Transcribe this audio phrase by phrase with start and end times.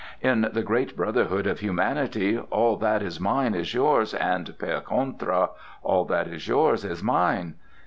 [0.21, 5.49] In the great brotherhood of humanity, all that is mine is yours; and per contra,
[5.83, 7.53] all that is yours is mine."